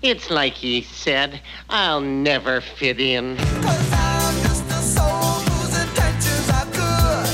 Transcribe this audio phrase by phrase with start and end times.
[0.00, 3.36] It's like he said, I'll never fit in.
[3.36, 7.28] Cause I'm just a soul whose intentions are good.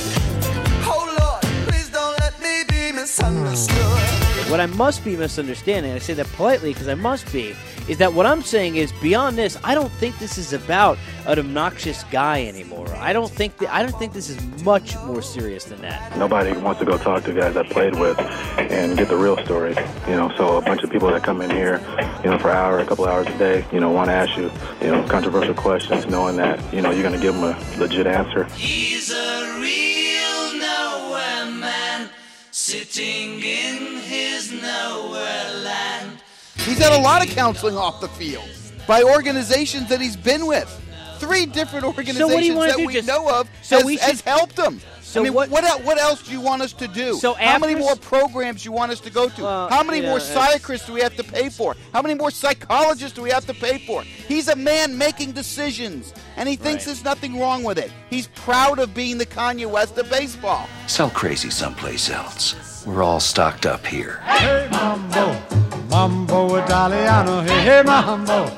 [0.87, 4.51] Oh Lord, please don't let me be misunderstood.
[4.51, 7.55] What I must be misunderstanding, I say that politely because I must be,
[7.89, 9.59] is that what I'm saying is beyond this.
[9.63, 12.89] I don't think this is about an obnoxious guy anymore.
[12.97, 13.73] I don't think that.
[13.73, 16.17] I don't think this is much more serious than that.
[16.17, 18.19] Nobody wants to go talk to guys I played with
[18.59, 19.75] and get the real story.
[20.09, 21.81] You know, so a bunch of people that come in here,
[22.23, 24.37] you know, for an hour, a couple hours a day, you know, want to ask
[24.37, 27.79] you, you know, controversial questions, knowing that, you know, you're going to give them a
[27.79, 28.45] legit answer.
[28.55, 32.09] He's a real nowhere man,
[32.51, 36.14] sitting in his nowhere land.
[36.65, 38.49] He's had a lot of counseling off the field
[38.87, 40.69] by organizations that he's been with.
[41.19, 42.87] Three different organizations So what do you wanna that do?
[42.87, 44.81] we Just- know of so has, we has helped him.
[45.03, 47.17] So I mean, what- what, what else do you want us to do?
[47.21, 49.43] So How many more programs you want us to go to?
[49.43, 51.77] Well, How many you more know, psychiatrists do we have to pay for?
[51.93, 54.03] How many more psychologists do we have to pay for?
[54.03, 56.87] He's a man making decisions, and he thinks Right.
[56.87, 57.93] there's nothing wrong with it.
[58.11, 60.67] He's proud of being the Kanye West of baseball.
[60.89, 62.57] Sell crazy someplace else.
[62.85, 64.21] We're all stocked up here.
[64.27, 65.37] Hey mambo,
[66.09, 67.41] mambo Italiano.
[67.41, 68.51] Hey, hey mambo,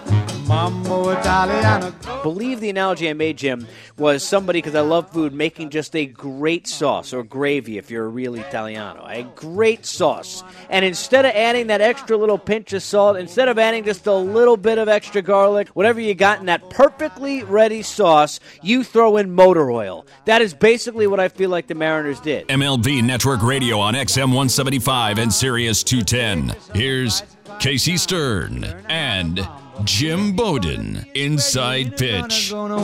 [0.49, 1.93] mambo Italiano.
[2.25, 6.07] believe the analogy I made, Jim, was somebody because I love food making just a
[6.07, 10.43] great sauce or gravy if you're a real Italiano, a great sauce.
[10.69, 14.15] And instead of adding that extra little pinch of salt, instead of adding just a
[14.15, 19.19] little bit of extra garlic, whatever you got in that perfectly ready sauce, you throw
[19.19, 20.05] in motor oil.
[20.25, 22.49] That is basically what I feel like the Mariners did.
[22.49, 26.57] MLB Network Radio on XM 175 and Sirius 210.
[26.75, 27.23] Here's
[27.59, 29.47] Casey Stern and
[29.85, 32.53] Jim Bowden inside pitch.
[32.53, 32.75] Mambo,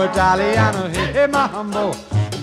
[0.00, 0.88] Italiano.
[0.88, 1.94] Hey, mambo,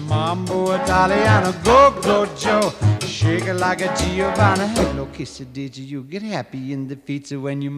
[0.08, 1.52] mambo Italiano.
[1.64, 2.72] Go, go, Joe.
[3.06, 4.68] Shake it like a Giovanna.
[4.68, 7.72] Hello, kiss you get happy in the pizza when you?